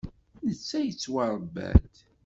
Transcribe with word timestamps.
Netta 0.47 0.77
yettwaṛebba-d. 0.81 1.93